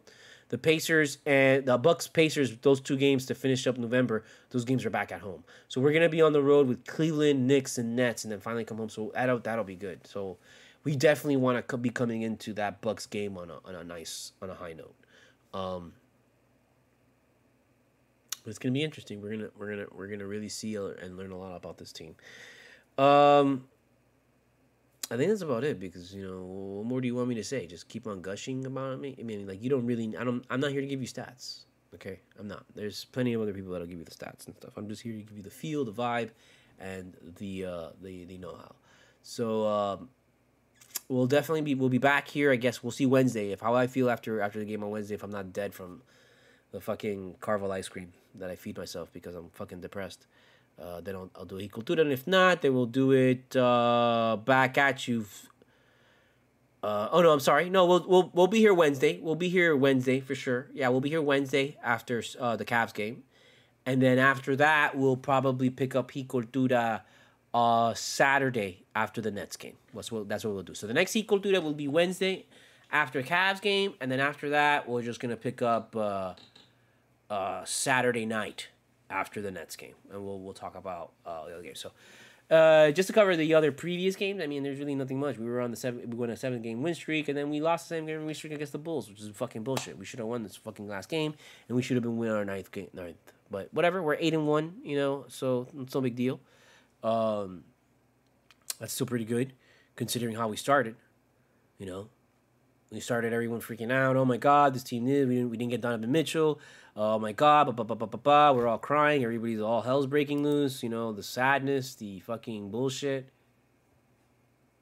[0.50, 4.86] The Pacers and the Bucks Pacers, those two games to finish up November, those games
[4.86, 5.44] are back at home.
[5.68, 8.64] So we're gonna be on the road with Cleveland, Knicks, and Nets, and then finally
[8.64, 8.90] come home.
[8.90, 10.08] So that'll that'll be good.
[10.08, 10.38] So
[10.88, 14.32] we definitely want to be coming into that Bucks game on a on a nice
[14.42, 14.96] on a high note.
[15.54, 15.92] Um,
[18.46, 19.22] it's gonna be interesting.
[19.22, 22.16] We're gonna we're gonna we're gonna really see and learn a lot about this team.
[22.98, 23.68] Um,
[25.12, 27.44] I think that's about it because you know what more do you want me to
[27.44, 27.68] say?
[27.68, 29.14] Just keep on gushing about me.
[29.20, 30.16] I mean, like you don't really.
[30.16, 30.46] I don't.
[30.50, 31.66] I'm not here to give you stats.
[31.96, 32.64] Okay, I'm not.
[32.76, 34.78] There's plenty of other people that'll give you the stats and stuff.
[34.78, 36.30] I'm just here to give you the feel, the vibe,
[36.80, 38.76] and the uh, the the know how.
[39.22, 40.10] So um,
[41.10, 42.52] we'll definitely be we'll be back here.
[42.52, 45.16] I guess we'll see Wednesday if how I feel after after the game on Wednesday.
[45.16, 46.02] If I'm not dead from
[46.72, 50.28] the fucking Carvel ice cream that I feed myself because I'm fucking depressed.
[50.80, 54.78] Uh, then I'll, I'll do it, and if not, then we'll do it uh, back
[54.78, 55.26] at you.
[56.84, 57.68] Uh, oh no, I'm sorry.
[57.70, 59.20] No, we'll we'll we'll be here Wednesday.
[59.20, 60.68] We'll be here Wednesday for sure.
[60.74, 63.24] Yeah, we'll be here Wednesday after uh, the Cavs game,
[63.88, 67.02] and then after that, we'll probably pick up Heat Cultura
[67.58, 69.78] uh, Saturday after the Nets game.
[69.92, 70.76] That's what that's what we'll do.
[70.76, 72.46] So the next Heat that will be Wednesday
[72.92, 76.34] after Cavs game, and then after that, we're just gonna pick up uh,
[77.32, 78.68] uh, Saturday night
[79.10, 81.80] after the Nets game, and we'll we'll talk about uh, the other games.
[81.80, 85.40] So, uh, just to cover the other previous games, I mean, there's really nothing much.
[85.40, 87.60] We were on the seven, we went a seven game win streak, and then we
[87.60, 89.98] lost the same game win streak against the Bulls, which is fucking bullshit.
[89.98, 91.34] We should have won this fucking last game,
[91.70, 93.18] and we should have been winning our ninth game, ninth.
[93.50, 96.40] But whatever, we're eight and one, you know, so it's no big deal.
[97.04, 97.64] Um,
[98.80, 99.54] that's still pretty good,
[99.96, 100.96] considering how we started.
[101.78, 102.10] You know,
[102.92, 104.16] we started everyone freaking out.
[104.16, 105.28] Oh my god, this team did.
[105.28, 105.50] We didn't.
[105.50, 106.60] We didn't get Donovan Mitchell
[106.98, 108.52] oh my god, blah, blah, blah.
[108.52, 109.24] we're all crying.
[109.24, 110.82] Everybody's all hell's breaking loose.
[110.84, 113.30] You know, the sadness, the fucking bullshit.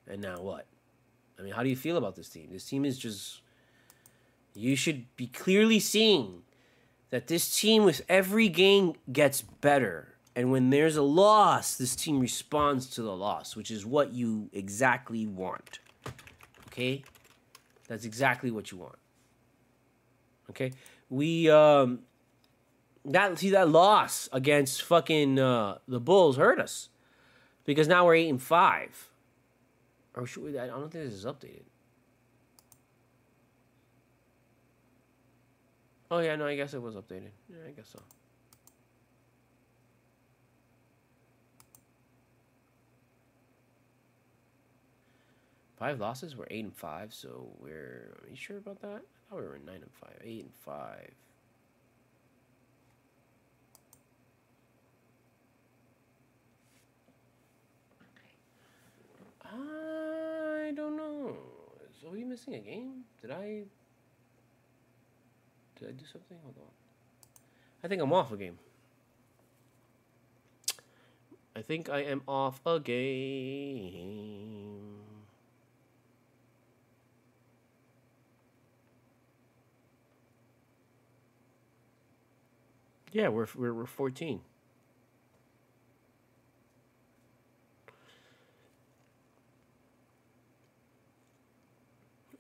[0.07, 0.65] And now what?
[1.37, 2.49] I mean, how do you feel about this team?
[2.51, 3.41] This team is just.
[4.57, 6.43] You should be clearly seeing
[7.09, 10.14] that this team, with every game, gets better.
[10.35, 14.49] And when there's a loss, this team responds to the loss, which is what you
[14.51, 15.79] exactly want.
[16.67, 17.03] Okay?
[17.87, 18.97] That's exactly what you want.
[20.49, 20.73] Okay?
[21.09, 21.99] we um
[23.05, 26.89] that see that loss against fucking uh, the Bulls hurt us
[27.63, 29.09] because now we're eight and five.
[30.15, 30.57] Or should we?
[30.57, 31.65] I don't think this is updated.
[36.09, 37.29] Oh yeah, no, I guess it was updated.
[37.49, 38.01] Yeah, I guess so.
[45.77, 46.37] Five losses.
[46.37, 48.17] We're eight and five, so we're.
[48.23, 48.87] Are you sure about that?
[48.87, 51.11] I thought we were nine and five, eight and five.
[59.43, 61.35] I don't know.
[62.01, 63.03] So are we missing a game?
[63.21, 63.63] Did I?
[65.79, 66.37] Did I do something?
[66.41, 66.71] Hold on.
[67.83, 68.57] I think I'm off a game.
[71.55, 74.94] I think I am off a game.
[83.15, 84.41] Yeah, we're we're we're 14.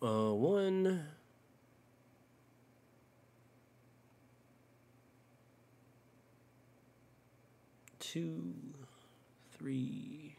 [0.03, 1.05] Uh, one.
[7.99, 8.53] Two,
[9.57, 10.35] three.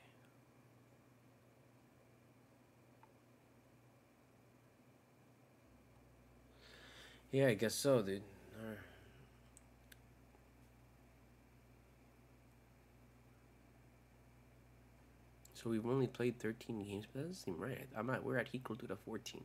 [7.33, 8.21] Yeah, I guess so, dude.
[15.67, 17.89] So we've only played 13 games, but that doesn't seem right.
[17.97, 19.43] I'm at, we're at equal to the 14.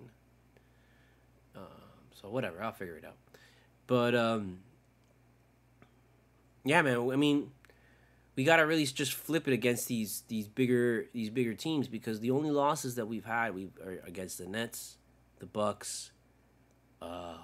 [1.56, 1.64] Um,
[2.14, 3.16] so whatever, I'll figure it out.
[3.88, 4.60] But um,
[6.64, 7.10] yeah, man.
[7.12, 7.50] I mean,
[8.36, 12.30] we gotta really just flip it against these these bigger these bigger teams because the
[12.30, 14.98] only losses that we've had we are against the Nets,
[15.40, 16.12] the Bucks.
[17.02, 17.38] Uh,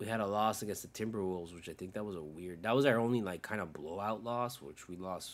[0.00, 2.64] we had a loss against the Timberwolves, which I think that was a weird.
[2.64, 5.30] That was our only like kind of blowout loss, which we lost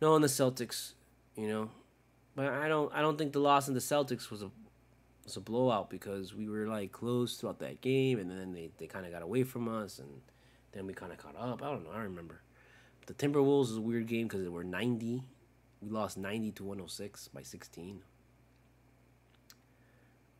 [0.00, 0.92] no, on the Celtics,
[1.36, 1.70] you know,
[2.34, 4.50] But I don't I don't think the loss in the Celtics was a
[5.24, 8.86] was a blowout because we were like close throughout that game and then they, they
[8.86, 10.08] kind of got away from us and
[10.72, 11.62] then we kind of caught up.
[11.62, 11.90] I don't know.
[11.90, 12.40] I remember.
[13.06, 15.22] The Timberwolves is a weird game because they were 90.
[15.82, 18.02] We lost 90 to 106 by 16.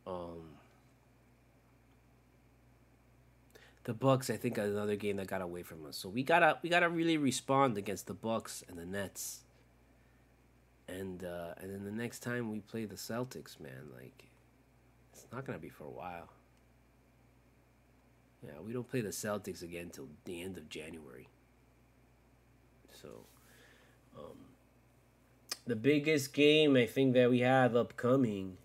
[0.05, 0.55] Um,
[3.83, 5.97] the Bucks, I think, another game that got away from us.
[5.97, 9.41] So we gotta we gotta really respond against the Bucks and the Nets.
[10.97, 14.25] And uh, and then the next time we play the Celtics, man, like
[15.13, 16.29] it's not gonna be for a while.
[18.43, 21.27] Yeah, we don't play the Celtics again until the end of January.
[23.01, 23.25] So,
[24.17, 24.37] um,
[25.67, 28.57] the biggest game I think that we have upcoming,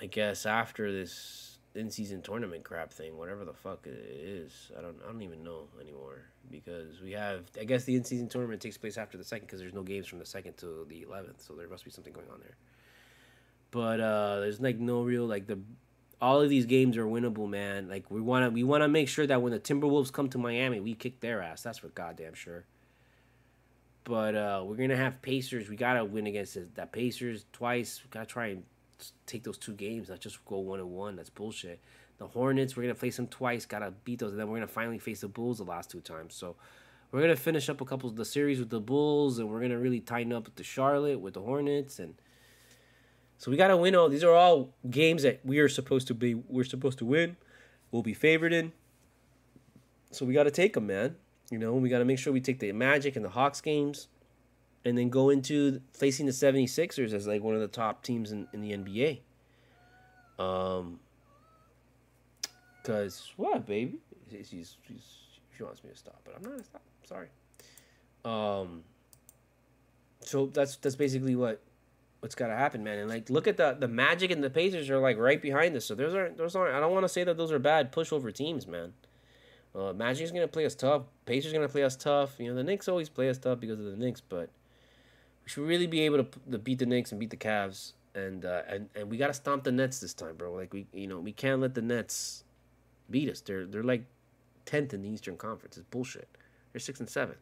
[0.00, 4.96] I guess after this in-season tournament crap thing, whatever the fuck it is, I don't,
[5.04, 7.44] I don't even know anymore because we have.
[7.60, 10.18] I guess the in-season tournament takes place after the second because there's no games from
[10.18, 12.56] the second to the eleventh, so there must be something going on there.
[13.70, 15.58] But uh, there's like no real like the
[16.20, 17.88] all of these games are winnable, man.
[17.88, 20.94] Like we wanna we wanna make sure that when the Timberwolves come to Miami, we
[20.94, 21.62] kick their ass.
[21.62, 22.64] That's for goddamn sure.
[24.04, 25.68] But uh, we're gonna have Pacers.
[25.68, 28.00] We gotta win against that Pacers twice.
[28.02, 28.64] We gotta try and
[29.26, 31.16] take those two games, not just go one and one.
[31.16, 31.80] That's bullshit.
[32.18, 33.64] The Hornets, we're gonna face them twice.
[33.64, 36.34] Gotta beat those, and then we're gonna finally face the Bulls the last two times.
[36.34, 36.56] So
[37.12, 39.78] we're gonna finish up a couple of the series with the Bulls, and we're gonna
[39.78, 42.14] really tighten up with the Charlotte, with the Hornets, and
[43.38, 44.08] so we got to win all.
[44.08, 46.34] These are all games that we are supposed to be.
[46.34, 47.36] We're supposed to win.
[47.92, 48.72] We'll be favored in.
[50.10, 51.14] So we got to take them, man.
[51.50, 54.08] You know, we got to make sure we take the Magic and the Hawks games,
[54.84, 58.46] and then go into facing the 76ers as like one of the top teams in,
[58.52, 59.20] in the NBA.
[60.42, 61.00] Um,
[62.84, 63.98] cause what, baby?
[64.30, 64.76] She's, she's,
[65.56, 66.82] she wants me to stop, but I'm not gonna stop.
[67.04, 67.28] Sorry.
[68.24, 68.82] Um.
[70.20, 71.60] So that's that's basically what
[72.20, 72.98] what's got to happen, man.
[72.98, 75.86] And like, look at the the Magic and the Pacers are like right behind us.
[75.86, 76.74] So those aren't those aren't.
[76.74, 78.92] I don't want to say that those are bad pushover teams, man.
[79.74, 81.02] Uh, Magic's gonna play us tough.
[81.26, 82.34] Pacers gonna play us tough.
[82.38, 84.50] You know, the Knicks always play us tough because of the Knicks, but
[85.48, 87.92] we should really be able to, to beat the Knicks and beat the Cavs.
[88.14, 90.52] And uh, and and we gotta stomp the Nets this time, bro.
[90.52, 92.44] Like we, you know, we can't let the Nets
[93.10, 93.40] beat us.
[93.40, 94.04] They're they're like
[94.66, 95.78] tenth in the Eastern Conference.
[95.78, 96.28] It's bullshit.
[96.72, 97.36] They're six and seven.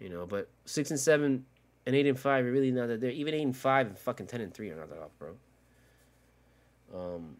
[0.00, 1.46] You know, but six and seven
[1.86, 3.10] and eight and five are really not that there.
[3.10, 5.36] Even eight and five and fucking ten and three are not that off, bro.
[6.94, 7.36] Um,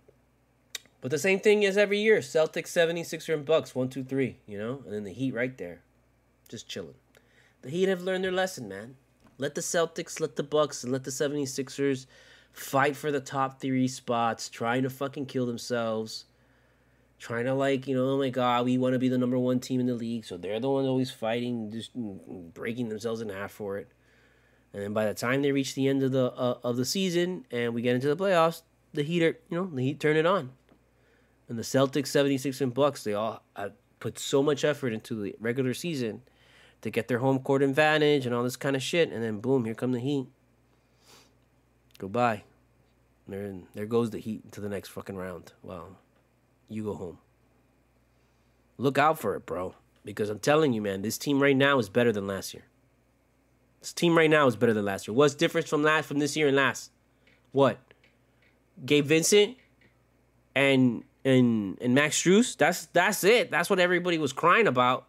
[1.02, 4.38] but the same thing as every year: Celtics, 76er, and Bucks, one, two, three.
[4.46, 5.80] You know, and then the Heat right there,
[6.48, 6.94] just chilling.
[7.60, 8.96] The Heat have learned their lesson, man.
[9.38, 12.06] Let the Celtics, let the Bucks, and let the 76ers
[12.52, 16.24] fight for the top three spots, trying to fucking kill themselves.
[17.18, 19.58] Trying to like, you know, oh my god, we want to be the number one
[19.58, 23.52] team in the league, so they're the ones always fighting, just breaking themselves in half
[23.52, 23.88] for it.
[24.74, 27.46] And then by the time they reach the end of the uh, of the season
[27.50, 28.60] and we get into the playoffs,
[28.92, 30.50] the Heat are, you know, the Heat turn it on.
[31.48, 33.42] And the Celtics, 76 and Bucks, they all
[33.98, 36.20] put so much effort into the regular season
[36.86, 39.10] to get their home court advantage and all this kind of shit.
[39.10, 40.26] And then boom, here come the Heat.
[41.98, 42.44] Goodbye.
[43.26, 45.52] There, there goes the Heat to the next fucking round.
[45.64, 45.98] Well,
[46.68, 47.18] you go home.
[48.78, 49.74] Look out for it, bro.
[50.04, 52.66] Because I'm telling you, man, this team right now is better than last year.
[53.80, 55.14] This team right now is better than last year.
[55.14, 56.92] What's different from last from this year and last?
[57.50, 57.78] What?
[58.84, 59.56] Gabe Vincent
[60.54, 62.56] and and and Max Strus.
[62.56, 63.50] That's that's it.
[63.50, 65.05] That's what everybody was crying about.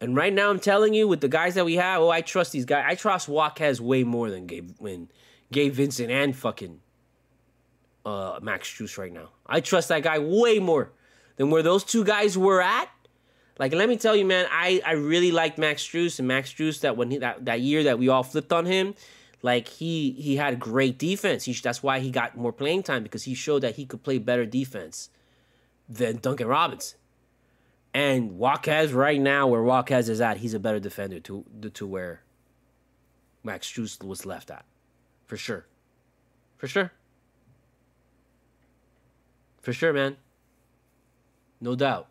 [0.00, 2.52] And right now, I'm telling you, with the guys that we have, oh, I trust
[2.52, 2.84] these guys.
[2.86, 5.08] I trust Jaquez way more than Gabe when
[5.52, 6.80] Gabe Vincent and fucking
[8.06, 9.28] uh, Max Strus right now.
[9.46, 10.92] I trust that guy way more
[11.36, 12.88] than where those two guys were at
[13.60, 16.80] like, let me tell you, man, I, I really liked Max Strus and Max Strus
[16.80, 18.94] that when he, that, that year that we all flipped on him,
[19.42, 21.44] like he he had great defense.
[21.44, 24.16] He, that's why he got more playing time because he showed that he could play
[24.16, 25.10] better defense
[25.90, 26.98] than Duncan Robinson.
[27.92, 32.22] And Jaquez right now, where Jaquez is at, he's a better defender to to where
[33.42, 34.64] Max Strus was left at,
[35.26, 35.66] for sure,
[36.56, 36.92] for sure,
[39.60, 40.16] for sure, man.
[41.60, 42.06] No doubt,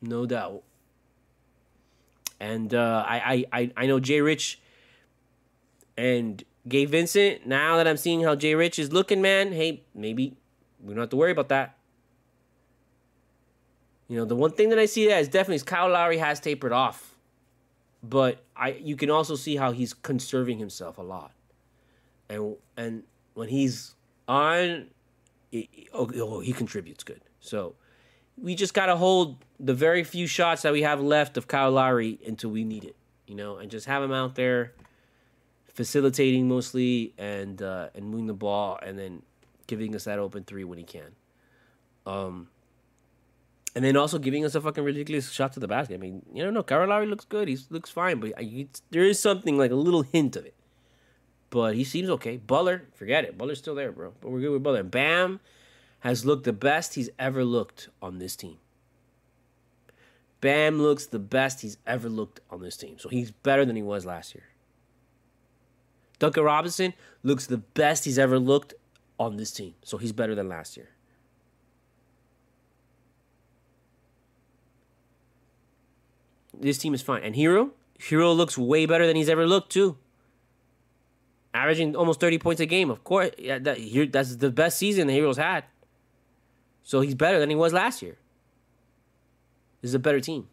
[0.00, 0.62] no doubt.
[2.40, 4.58] And uh, I, I, I know Jay Rich
[5.98, 7.46] and Gabe Vincent.
[7.46, 10.36] Now that I'm seeing how Jay Rich is looking, man, hey, maybe
[10.82, 11.76] we don't have to worry about that.
[14.10, 16.40] You know, the one thing that I see that is definitely is Kyle Lowry has
[16.40, 17.14] tapered off,
[18.02, 21.30] but I you can also see how he's conserving himself a lot,
[22.28, 23.04] and and
[23.34, 23.94] when he's
[24.26, 24.88] on,
[25.52, 27.20] it, oh, oh, he contributes good.
[27.38, 27.76] So
[28.36, 32.18] we just gotta hold the very few shots that we have left of Kyle Lowry
[32.26, 32.96] until we need it,
[33.28, 34.72] you know, and just have him out there
[35.72, 39.22] facilitating mostly and uh, and moving the ball and then
[39.68, 41.14] giving us that open three when he can.
[42.06, 42.48] Um,
[43.74, 45.94] and then also giving us a fucking ridiculous shot to the basket.
[45.94, 46.64] I mean, you don't know.
[46.68, 47.48] Lowry looks good.
[47.48, 48.32] He looks fine, but
[48.90, 50.54] there is something like a little hint of it.
[51.50, 52.36] But he seems okay.
[52.36, 53.36] Butler, forget it.
[53.36, 54.12] Butler's still there, bro.
[54.20, 54.84] But we're good with Butler.
[54.84, 55.40] Bam
[56.00, 58.58] has looked the best he's ever looked on this team.
[60.40, 62.98] Bam looks the best he's ever looked on this team.
[62.98, 64.44] So he's better than he was last year.
[66.18, 68.74] Duncan Robinson looks the best he's ever looked
[69.18, 69.74] on this team.
[69.82, 70.90] So he's better than last year.
[76.60, 77.22] This team is fine.
[77.22, 79.96] And Herro, Herro looks way better than he's ever looked too.
[81.52, 82.90] Averaging almost 30 points a game.
[82.90, 85.64] Of course, yeah, that, that's the best season the Herro's had.
[86.82, 88.16] So he's better than he was last year.
[89.80, 90.48] This is a better team.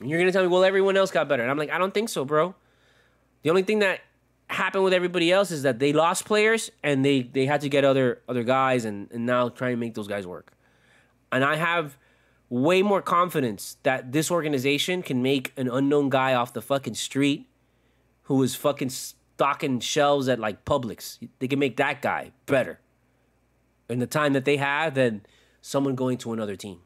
[0.00, 1.42] And you're gonna tell me, well, everyone else got better.
[1.42, 2.54] And I'm like, I don't think so, bro.
[3.42, 4.00] The only thing that
[4.48, 7.84] happened with everybody else is that they lost players and they they had to get
[7.84, 10.52] other other guys and, and now try and make those guys work.
[11.32, 11.98] And I have
[12.50, 17.48] way more confidence that this organization can make an unknown guy off the fucking street
[18.24, 21.18] who was fucking stocking shelves at like Publix.
[21.38, 22.80] They can make that guy better
[23.88, 25.24] in the time that they have than
[25.60, 26.80] someone going to another team.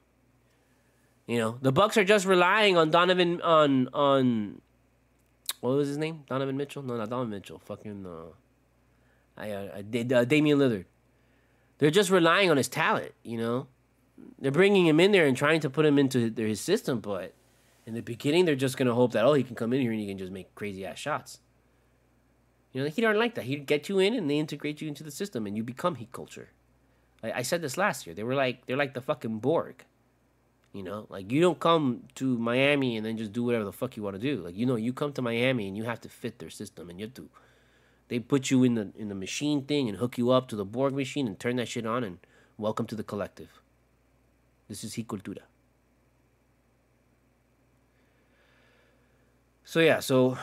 [1.27, 4.61] You know, the Bucks are just relying on Donovan on on
[5.61, 6.25] what was his name?
[6.29, 6.83] Donovan Mitchell?
[6.83, 7.61] No, not Donovan Mitchell.
[7.61, 8.33] Fucking uh,
[9.37, 10.85] I, I, I did uh, Damian Lillard.
[11.79, 13.13] They're just relying on his talent.
[13.23, 13.67] You know,
[14.39, 17.35] they're bringing him in there and trying to put him into his system, but
[17.87, 20.01] in the beginning they're just gonna hope that oh he can come in here and
[20.01, 21.41] he can just make crazy ass shots.
[22.73, 23.45] You know, he don't like that.
[23.45, 26.13] He'd get you in and they integrate you into the system and you become heat
[26.13, 26.49] culture.
[27.23, 28.15] I, I said this last year.
[28.15, 29.85] They were like they're like the fucking Borg.
[30.73, 33.97] You know, like you don't come to Miami and then just do whatever the fuck
[33.97, 34.43] you want to do.
[34.43, 36.99] Like you know, you come to Miami and you have to fit their system, and
[36.99, 37.29] you have to.
[38.09, 40.65] They put you in the in the machine thing and hook you up to the
[40.65, 42.19] Borg machine and turn that shit on and
[42.57, 43.62] welcome to the collective.
[44.73, 45.45] This is Heat Cultura.
[49.65, 50.39] So yeah, so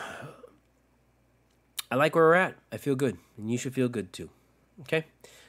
[1.90, 2.54] I like where we're at.
[2.72, 4.30] I feel good, and you should feel good too.
[4.82, 5.06] Okay,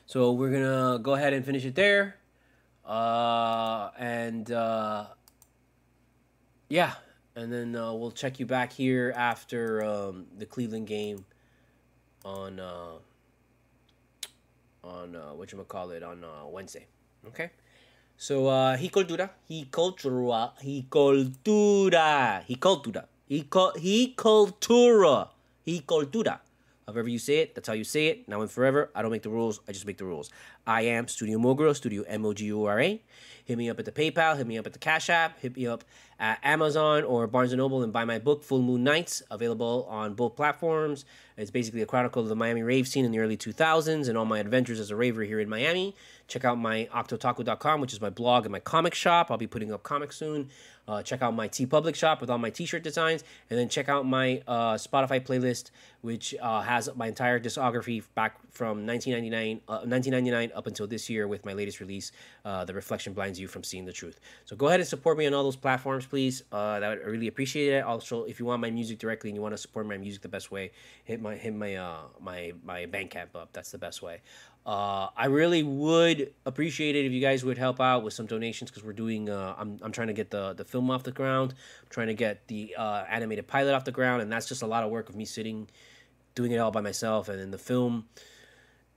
[0.06, 2.16] so we're gonna go ahead and finish it there.
[2.82, 5.08] Uh, and uh,
[6.70, 6.94] yeah,
[7.36, 11.26] and then uh, we'll check you back here after um, the Cleveland game
[12.24, 12.96] on uh,
[14.82, 16.86] on uh, what you call it on uh, Wednesday.
[17.28, 17.50] Okay.
[18.22, 23.48] So uh, he cultura, he cultura, he cultura, he cultura, he
[23.78, 25.28] he cultura,
[25.64, 26.38] he cultura.
[26.94, 28.28] However you say it, that's how you say it.
[28.28, 29.60] Now and forever, I don't make the rules.
[29.68, 30.30] I just make the rules.
[30.66, 33.02] I am Studio Mogura, Studio M O G U R A.
[33.44, 34.36] Hit me up at the PayPal.
[34.36, 35.40] Hit me up at the Cash App.
[35.40, 35.84] Hit me up
[36.20, 40.14] at Amazon or Barnes & Noble and buy my book, Full Moon Nights, available on
[40.14, 41.04] both platforms.
[41.36, 44.26] It's basically a chronicle of the Miami rave scene in the early 2000s and all
[44.26, 45.96] my adventures as a raver here in Miami.
[46.28, 49.30] Check out my octotaku.com, which is my blog and my comic shop.
[49.30, 50.50] I'll be putting up comics soon.
[50.90, 54.04] Uh, check out my TeePublic shop with all my t-shirt designs, and then check out
[54.04, 55.70] my uh, Spotify playlist,
[56.00, 61.28] which uh, has my entire discography back from 1999, 1999 uh, up until this year
[61.28, 62.10] with my latest release,
[62.44, 64.18] uh, The Reflection Blinds You from Seeing the Truth.
[64.46, 66.42] So go ahead and support me on all those platforms, please.
[66.50, 67.84] Uh, that would I really appreciate it.
[67.84, 70.28] Also, if you want my music directly and you want to support my music the
[70.28, 70.72] best way,
[71.04, 71.78] hit my hit my
[72.20, 73.50] my my Bandcamp up.
[73.52, 74.22] That's the best way.
[74.66, 78.70] Uh, I really would appreciate it if you guys would help out with some donations
[78.70, 79.30] because we're doing.
[79.30, 81.54] Uh, I'm I'm trying to get the the film off the ground.
[81.82, 84.66] I'm trying to get the uh, animated pilot off the ground, and that's just a
[84.66, 85.68] lot of work of me sitting,
[86.34, 87.28] doing it all by myself.
[87.28, 88.06] And then the film,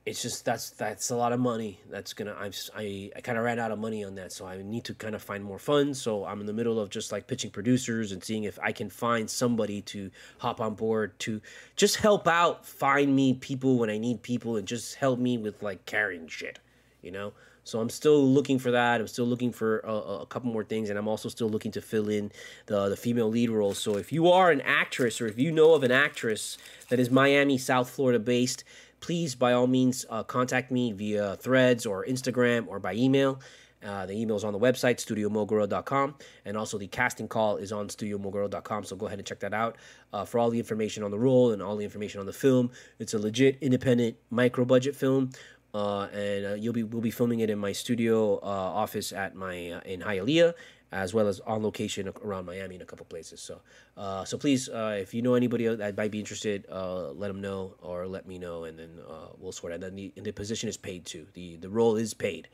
[0.06, 1.80] it's just that's that's a lot of money.
[1.88, 4.60] That's gonna i I I kind of ran out of money on that, so I
[4.60, 6.00] need to kind of find more funds.
[6.00, 8.90] So I'm in the middle of just like pitching producers and seeing if I can
[8.90, 11.40] find somebody to hop on board to
[11.76, 15.62] just help out, find me people when I need people, and just help me with
[15.62, 16.58] like carrying shit,
[17.00, 17.32] you know.
[17.66, 19.00] So I'm still looking for that.
[19.00, 21.80] I'm still looking for a, a, couple more things, and I'm also still looking to
[21.80, 22.30] fill in
[22.66, 23.72] the the female lead role.
[23.72, 26.58] So if you are an actress, or if you know of an actress
[26.90, 28.64] that is Miami, South Florida based
[29.04, 33.38] please, by all means, uh, contact me via threads or Instagram or by email.
[33.84, 36.14] Uh, the email is on the website, studiomogura.com,
[36.46, 38.82] and also the casting call is on studiomogura.com.
[38.82, 39.76] So go ahead and check that out
[40.14, 42.70] uh, for all the information on the role and all the information on the film.
[42.98, 45.32] It's a legit, independent, micro budget film.
[45.74, 49.34] Uh, and uh, you'll be we'll be filming it in my studio uh, office at
[49.34, 50.54] my uh, in Hialeah,
[50.94, 53.40] as well as on location around Miami in a couple places.
[53.40, 53.60] So,
[53.96, 57.40] uh, so please, uh, if you know anybody that might be interested, uh, let them
[57.40, 59.74] know or let me know, and then uh, we'll sort it.
[59.74, 61.26] And then the, and the position is paid too.
[61.34, 62.46] the The role is paid.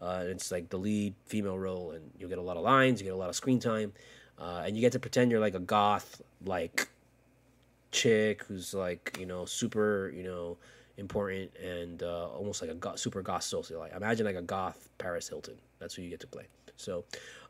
[0.00, 3.04] Uh, it's like the lead female role, and you'll get a lot of lines, you
[3.04, 3.92] get a lot of screen time,
[4.38, 6.88] uh, and you get to pretend you're like a goth, like
[7.90, 10.58] chick who's like you know super you know
[10.98, 13.96] important and almost like a goth, super goth socialite.
[13.96, 15.56] Imagine like a goth Paris Hilton.
[15.80, 16.46] That's who you get to play.
[16.78, 17.04] So,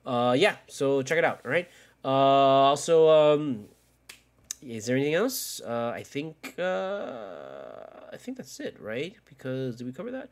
[0.09, 0.57] uh, yeah.
[0.67, 1.41] So check it out.
[1.45, 1.69] All right.
[2.05, 2.09] Uh,
[2.73, 3.67] also, um,
[4.63, 5.61] is there anything else?
[5.61, 9.15] Uh, I think uh, I think that's it, right?
[9.27, 10.31] Because did we cover that?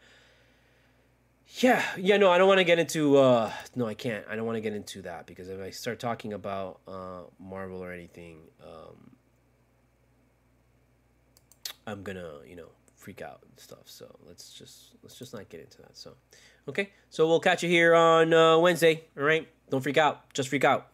[1.58, 2.16] Yeah, yeah.
[2.16, 3.18] No, I don't want to get into.
[3.18, 4.24] Uh, no, I can't.
[4.28, 7.82] I don't want to get into that because if I start talking about uh, Marvel
[7.84, 9.10] or anything, um,
[11.86, 13.84] I'm gonna, you know, freak out and stuff.
[13.84, 15.96] So let's just let's just not get into that.
[15.96, 16.14] So,
[16.68, 16.90] okay.
[17.10, 19.04] So we'll catch you here on uh, Wednesday.
[19.16, 19.48] All right.
[19.70, 20.32] Don't freak out.
[20.32, 20.88] Just freak out.